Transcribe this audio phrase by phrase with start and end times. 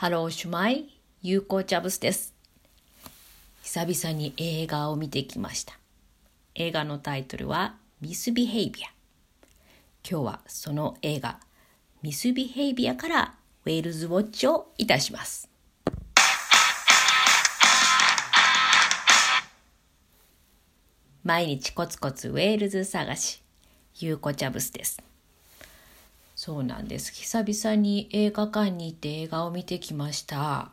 [0.00, 0.88] Hello shwmae、ゆ
[1.20, 2.34] うこチャブスです。
[3.62, 5.78] 久々に映画を見てきました。
[6.54, 8.88] 映画のタイトルはミスビヘイビア。
[10.10, 11.38] 今日はその映画
[12.00, 13.34] ミスビヘイビアから
[13.66, 15.50] ウェールズウォッチをいたします。
[21.22, 23.42] 毎日コツコツウェールズ探し、
[23.98, 25.09] ゆうこチャブスです。
[26.42, 27.12] そうなんです。
[27.12, 30.70] 久々に映画館に行って映画を見てきました。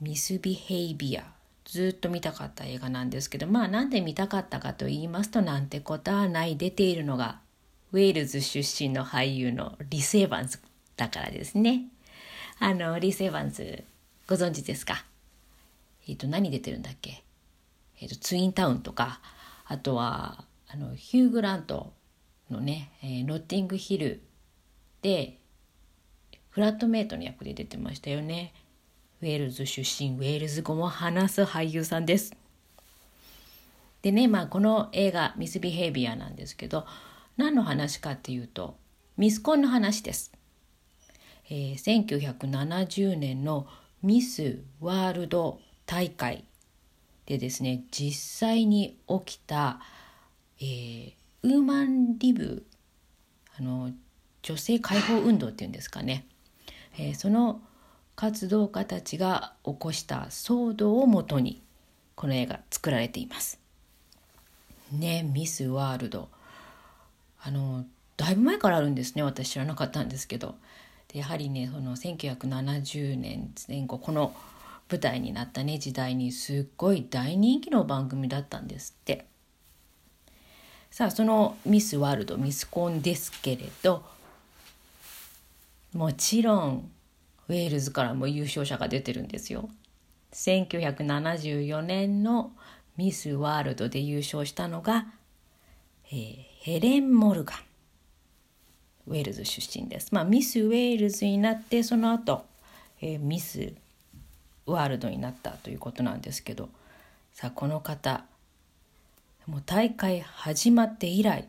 [0.00, 1.22] ミスビヘイビア。
[1.64, 7.38] ずっと見たかった映画なんですけど、まあなんで見たかったかと言いますと、なんてことはない出ているのが、
[7.92, 10.58] ウェールズ出身の俳優のリス・エヴァンズ
[10.96, 11.84] だからですね。
[12.58, 13.84] あの、リス・エヴァンズ、
[14.26, 15.04] ご存知ですか？
[16.08, 17.22] えっ、ー、と、何出てるんだっけ？
[18.00, 19.20] えっ、ー、と、ツインタウンとか、
[19.66, 21.92] あとは、あの、ヒュー・グラント
[22.50, 24.20] のね、えー、ロッティングヒル
[25.02, 25.38] で
[26.50, 28.52] フラットメイトの役で出てましたよね。
[29.20, 32.34] ウェールズ出身ウェールズ語も話す俳優さんです。
[34.02, 36.86] でねまあこの映画「ミス・ビヘイビア」なんですけど
[37.36, 38.76] 何の話かっていうと
[39.16, 40.32] ミスコンの話です、
[41.48, 43.68] えー、1970年の
[44.02, 46.44] ミス・ワールド大会
[47.26, 49.80] でですね実際に起きた、
[50.60, 52.66] えー、ウーマンリブ
[53.56, 53.92] あの
[54.42, 56.26] 女性解放運動っていうんですかね、
[56.98, 57.60] えー、その
[58.16, 61.62] 活動家たちが起こした騒動をもとに
[62.14, 63.58] この映画作られています。
[64.92, 66.28] ねミス・ワールド
[67.42, 70.56] あのだいぶ前からあるんですね私知らなかったんですけど。
[71.08, 74.34] でやはりねその1970年前後この
[74.90, 79.26] 舞台になったね時代にすっごい大人気の番組だったんですって。
[80.90, 84.04] さあそのミス・ワールドミスコンですけれど
[85.94, 86.90] もちろん
[87.48, 89.68] ウェールズからも優勝者が出てるんですよ。
[90.32, 92.52] 1974年の
[92.96, 95.06] ミス・ワールドで優勝したのが、
[96.06, 97.58] えー、ヘレン・モルガン。
[99.08, 100.14] ウェールズ出身です。
[100.14, 102.44] まあ、ミス・ウェールズになってその後、
[103.00, 103.74] えー、ミス・
[104.66, 106.68] ワールドになったということなんですけど
[107.32, 108.24] さあこの方
[109.46, 111.48] もう大会始まって以来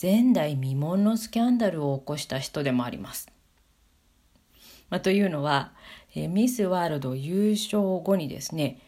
[0.00, 3.31] 前代未聞のスキャンダルを起こした人でもあります。
[4.92, 5.72] まあ、というのは、
[6.14, 8.78] えー、ミス・ワールド優勝後にですね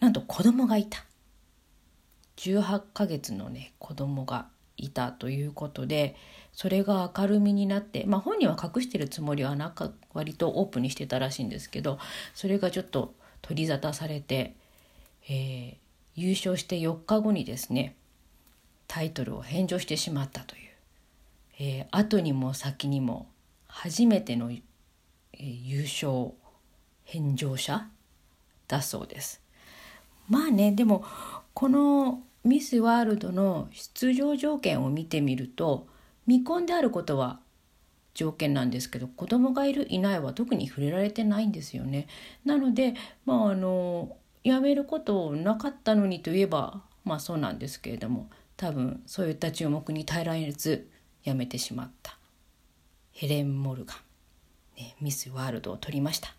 [0.00, 1.04] なんと子供がいた。
[2.36, 6.16] 18ヶ月のね子供がいたということで
[6.52, 12.00] それが明るみになって、まあ、本人は隠してるつもりはなか割とオープンにしてたらしいんですけど
[12.34, 14.56] それがちょっと取り沙汰されて、
[15.28, 15.76] えー、
[16.16, 17.94] 優勝して4日後にですね
[18.88, 20.62] タイトルを返上してしまったという、
[21.60, 23.28] えー、後にも先にも
[23.68, 24.50] 初めての、
[25.46, 26.32] 優勝
[27.04, 27.88] 返上者
[28.68, 29.40] だそうです。
[30.28, 31.04] まあねでも
[31.54, 35.86] このミス・ワールドの出場条件を見てみると
[36.26, 37.40] 未婚であることは
[38.14, 42.06] 条件なんですけど子供がいるいないは特に触れられてないんですよね。
[42.44, 42.94] なので
[43.24, 50.88] まああの辞めることなかったのにといえばまあそうなんですけれども多分そういった注目に耐えられず
[51.24, 52.18] 辞めてしまった
[53.12, 53.96] ヘレン・モルガン、
[54.82, 56.34] ね、ミス・ワールドを取りました。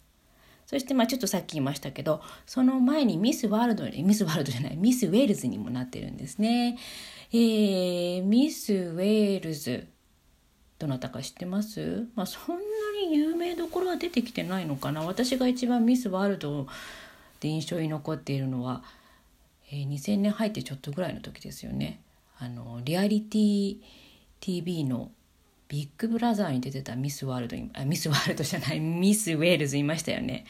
[0.65, 6.77] そしてまあちょっとさっき言いましたけどその前にミス・ワールドミス・ワールドじゃないミス・ウェールズにもなってるんですね。
[7.31, 9.87] えー、ミス・ウェールズ
[10.79, 12.07] どなたか知ってます？
[12.15, 12.61] まあそんな
[13.07, 15.01] に有名どころは出てきてないのかな。
[15.01, 16.67] 私が一番ミス・ワールド
[17.39, 18.83] で印象に残っているのは、
[19.69, 22.01] えー、2000年入ってちょっとぐらいの時ですよね。
[22.39, 23.77] あのリアリティ
[24.39, 25.11] TV の
[25.67, 30.45] ビッグブラザーに出てたミスワールドあミスワールドじゃないミスウェールズいましたよね。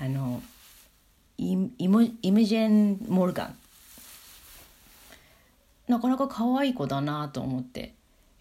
[0.00, 0.42] あの
[1.36, 3.56] イモイムジェン・モルガン。
[5.88, 7.94] なかなか可愛い子だなと思って、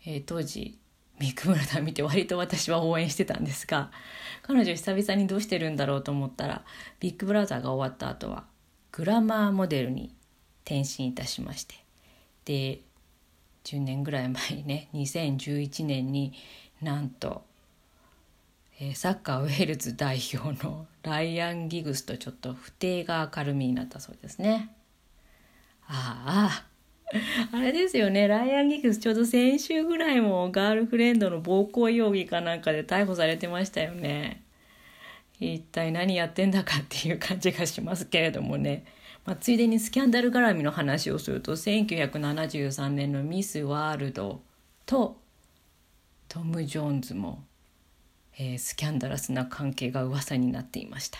[0.06, 0.78] えー、当時
[1.20, 3.92] ビッグブラザー見て割と私は応援してたんですが
[4.42, 6.64] 彼女久々にどうしてるんだろうと思ったら
[7.00, 8.46] ビッグブラザーが終わった後は
[8.92, 10.14] グラマーモデルに
[10.66, 11.76] 転身いたしまして
[12.46, 12.82] で
[13.64, 16.34] 10年ぐらい前にね 2011年に
[16.82, 17.44] なんと、
[18.80, 24.76] えー、サッカーウェールズ代表のライアン・ギグスとちょっと不定が明るみになったそうですね。
[25.86, 26.74] ああ
[27.52, 34.42] あれですよねライアン・ギグスちょうど先週ぐらいもガールフレンドの暴行容疑かなんかで逮捕されてましたよね。
[35.40, 38.86] 一体何やってんだかっていう感じがしますけれどもね。
[39.26, 44.42] まあ、ついでにスキャンダル絡みの話をすると1973年のミス・ワールド
[44.86, 45.18] と
[46.28, 47.44] トム・ジョーンズも
[48.38, 51.20] えー、スキャンダラスな関係が噂になっていました。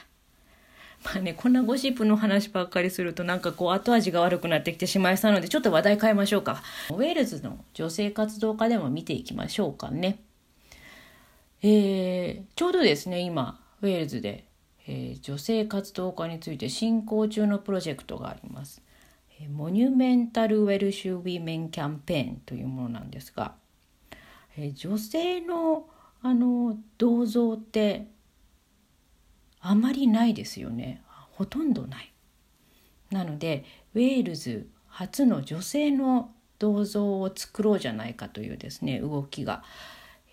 [1.04, 6.64] まあね、こんなゴシップの話ばっかりするとなんかこう後味が悪くなってきてしまいそうなのでちょっと話題変えましょうか。
[6.92, 10.20] ウェールズの女性活動家でも見ていきましょうかね。
[11.62, 14.46] えー、ちょうどですね今ウェールズで、
[14.88, 18.82] えー、女性活動家について進行中のプロジェクトがあります。
[19.50, 23.56] モニュメンタル・ウェルシュ・ウィメン・キャンペーンというものなんですが、
[24.58, 25.88] えー、女性の
[26.22, 28.08] あの銅像って
[29.60, 31.02] あまりないですよね
[31.32, 32.14] ほとんどない。
[33.12, 39.64] なのでウェールズ初の女性の銅像を作ろうじゃないかというですね動きが、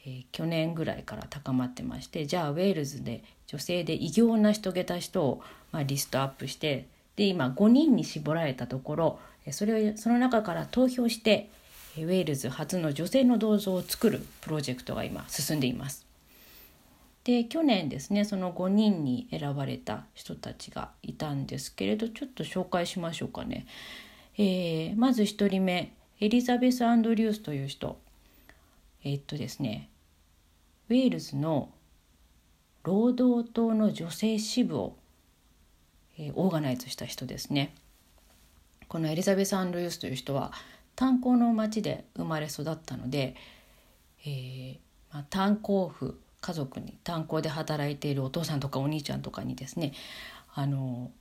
[0.06, 5.43] えー、去年ぐらいから高まってましてじゃあウェールズで女性で偉業を成し遂げた人を、
[5.73, 6.87] まあ、リストアップして
[7.17, 9.19] で今5人に絞られたところ
[9.50, 11.50] それをその中から投票して
[11.97, 16.06] ウェールズ初の女性の銅像を作るプロジェクトが今進んでいます。
[17.25, 23.67] で去年ですねその5人に選ばれた人たちがいたんですけれどちょっと紹介しましょうかね。
[24.38, 27.99] えー、まず1人目エリザベス・アンドリュースという人
[29.05, 29.89] えー、っとですね
[30.90, 31.70] ウェールズの
[32.82, 34.96] 労働党の女性支部を、
[36.19, 37.75] えー、オーガナイズした人ですね。
[38.88, 40.52] このエリザベス・アンドリュースという人は
[40.96, 43.37] 炭鉱の町で生まれ育ったので、
[44.26, 44.78] えー
[45.12, 49.92] まあ、炭鉱夫家族に炭鉱で働いているお父さんとかお兄ちゃんとかにですね
[50.52, 51.12] あの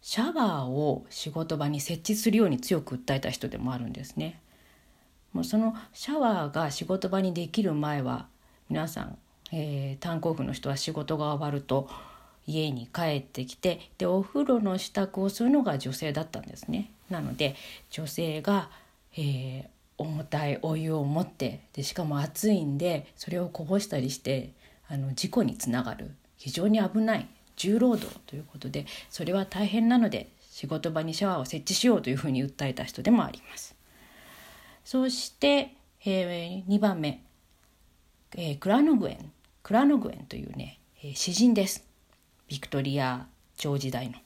[0.00, 4.40] シャワーを仕事場に設置するように強く訴えた人でもあるんですね。
[5.34, 8.28] もうそのシャワーが仕事場にできる前は
[8.68, 9.18] 皆さん、
[9.52, 11.88] えー、炭鉱夫の人は仕事が終わると
[12.46, 16.90] 家に帰ってきてでお風呂の支度をするのが女性だったんですね。
[17.10, 17.54] なので
[17.90, 18.70] 女性が、
[19.16, 19.66] えー、
[19.98, 24.52] 重たいお湯を持ってでしかも暑いんでそれをこぼしたりして
[24.88, 33.74] あの事故につながる非常に危ない重労働ということでそれは大変なので仕事場にシャワーを設置しようというふうに訴えた人でもあります。
[34.84, 35.74] そして、
[36.04, 37.24] えー、2番目、
[38.34, 39.32] えー、クラノグエン
[39.62, 41.86] クラノグエンというね、えー、詩人です。
[42.48, 43.26] ビクトリア
[43.56, 44.16] 朝時代の。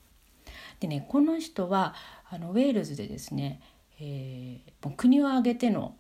[0.81, 1.95] でねこの人は
[2.31, 3.61] あのウェールズでですね
[4.01, 5.95] えー、国を挙げての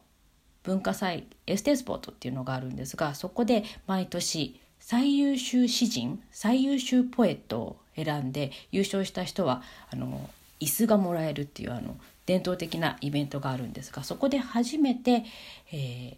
[0.63, 11.97] 文化祭エステスポートっていうのがあるんですがそこで毎年最優秀詩人最優秀ポエットを選んで優勝した人はあの椅子がもらえるっていうあの
[12.27, 15.25] 伝統的なイベントがあるんですがそこで初めて、
[15.73, 16.17] えー、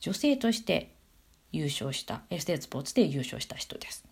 [0.00, 0.93] 女性として
[1.54, 4.04] 優勝したエステスポーツで優勝した人です。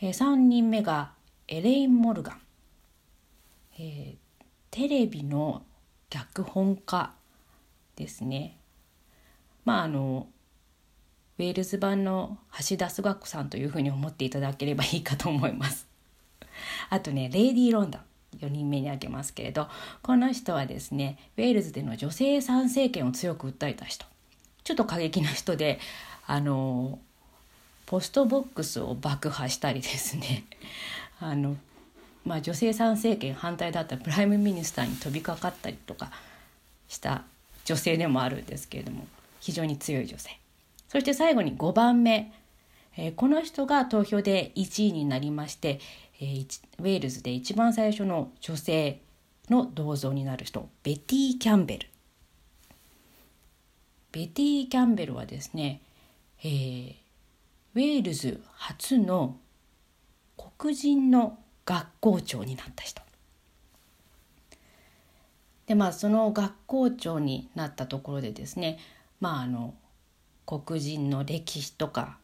[0.00, 1.12] えー、3人目が
[1.48, 2.40] エレイン・モルガン、
[3.78, 4.16] えー、
[4.70, 5.62] テレビの
[6.10, 7.12] 脚本家
[7.96, 8.58] ですね。
[9.64, 10.28] まああの
[11.38, 12.38] ウェールズ版の
[12.68, 15.86] 橋田壽賀子さんというふうに思っていただければいいかと思います。
[16.88, 18.02] あとね Lady Rhondda
[18.38, 19.68] 4人目に挙げますけれど
[20.02, 24.06] この人はですねウェールズでの女性参政権を強く訴えた人
[24.66, 25.78] ちょっと過激な人で
[26.26, 26.98] あの
[27.86, 30.44] post box を爆破したりですね。
[31.20, 31.56] あの
[32.24, 36.10] まあ、女性参政権反対だった Prime Minister に飛びかかったりとか
[36.88, 37.22] した
[37.64, 39.06] 女性でもあるんですけれども
[39.38, 40.36] 非常に強い女性。
[40.88, 42.32] そして最後に5番目、
[42.96, 45.78] えー、この人が投票で1位になりまして、
[46.20, 49.00] えー、ウェールズで一番最初の女性
[49.48, 51.88] の銅像になる人ベティ・キャンベル。
[54.16, 55.82] ベティ・キャンベルはですね、
[56.42, 56.94] えー、
[57.74, 59.36] ウェールズ初の
[60.56, 63.02] 黒人の学校長になった人。
[65.66, 68.78] でまあその学校長になったところでですね
[69.20, 69.74] まああの
[70.46, 72.16] 黒人の歴史とか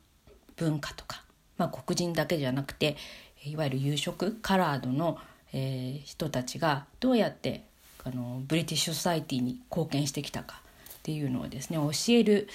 [0.56, 1.22] 文化とか、
[1.58, 2.96] まあ、黒人だけじゃなくて
[3.44, 5.18] いわゆる有色 coloured の、
[5.52, 7.66] えー、人たちがどうやって
[8.02, 10.62] あの British society に貢献してきたか。
[11.02, 12.48] っていうのをですね教える、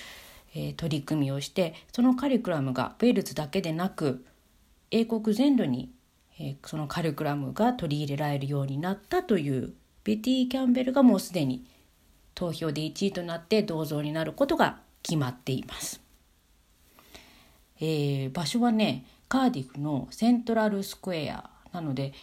[0.55, 4.25] え、取り組みをしてそのカリキュラムがウェールズだけでなく
[4.89, 5.91] 英国全土に
[6.39, 9.73] え、そのカリキュラムが取り入れられるようになったという
[10.03, 11.65] ベティ・キャンベルがもうすでに
[12.35, 15.99] 投票で1位となって銅像になることが決まっています。
[17.79, 22.13] えー、場所はねカーディフのセントラルスクエアなので、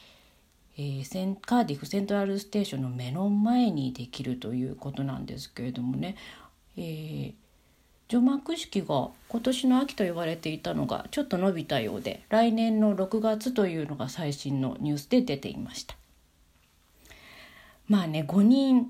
[0.76, 6.16] えー、センカーディフセントラルステーションの目の前にできるということなんですけれどもね、
[6.76, 7.34] えー、
[8.08, 15.96] 除幕式が今年の秋と言われていたのがちょっと伸びたようで来年の6月というのが最新のニュースで出ていました。
[17.86, 18.88] まあね5人、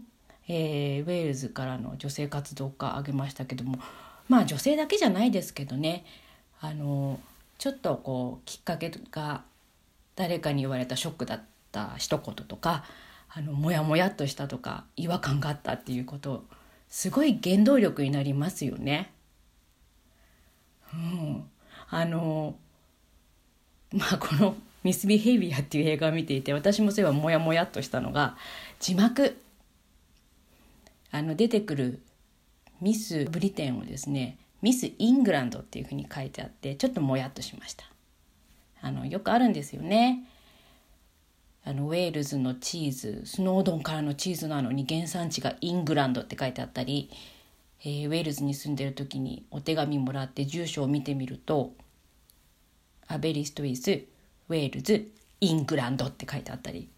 [0.49, 3.79] えー、ウェールズからの女性活動家挙げましたけども
[4.29, 6.05] まあ女性だけじゃないですけどね。
[6.61, 7.21] あの
[7.59, 9.43] ちょっとこうきっかけが
[10.17, 11.54] 誰かに言われたショックだった。
[11.75, 12.85] た一言とか
[13.28, 16.45] あのモヤモヤっとしたとか違和感があったっていうこと
[16.88, 19.11] すごい原動力になりますよね。
[20.93, 21.45] うん、
[21.90, 22.54] あの
[23.93, 28.37] まあこの「ミス・ビヘイビア」っていう映画を見ていて私もそういえばモヤモヤっとしたのが
[28.78, 29.37] 字幕。
[31.11, 32.02] あの出てくる
[32.81, 37.85] ミス・ブリテンをですねミス・イングランドっていうふうに書いてあってちょっともやっとしました。
[38.81, 40.25] あのよくあるんですよね。
[41.66, 47.11] あのウェールズのチーズスノードンからのチーズなのに原産地がイングランドって書いてあったり、
[47.85, 51.73] えー、ウェールズに住んでる時にお手紙もらって住所を見てみると
[53.09, 56.90] 「アベリストイスウェールズイングランド」って書いてあったり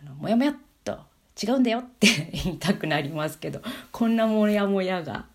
[0.00, 0.98] あのもやもやっと
[1.40, 2.08] 違うんだよって
[2.44, 3.62] 言いたくなりますけど
[3.92, 5.26] こんなモヤモヤが、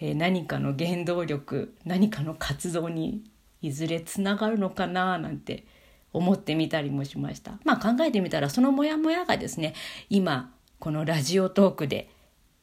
[0.00, 3.22] えー、何かの原動力何かの活動に
[3.60, 5.64] いずれつながるのかななんて
[6.12, 7.58] 思ってみたりもしました。
[7.64, 9.74] まあ考えてみたらそのモヤモヤがですね
[10.10, 12.08] 今このラジオトークで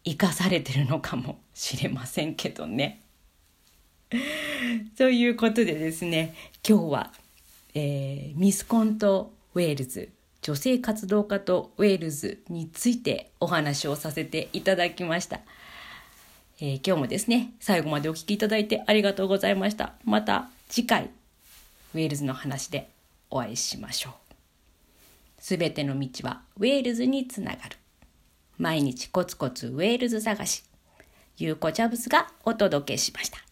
[0.04, 3.02] 生かされてるのかもしれませんけどね。
[4.98, 6.36] ということでですね
[6.68, 7.14] 今日は、
[7.74, 10.12] えー、ミスコントウェールズ
[10.46, 15.40] 女性活動家とウェールズについてお話をさせていただきました。
[16.62, 19.94] えー、今日もですね、最後までお聴きいただいてありがとうございました。
[20.04, 21.10] また次回、
[21.96, 22.90] ウェールズの話で
[23.30, 24.14] お会いしましょう。
[25.38, 27.78] すべての道はウェールズにつながる。
[28.58, 30.64] 毎日コツコツウェールズ探し。
[31.38, 33.45] ゆうこちゃぶすがお届けしました。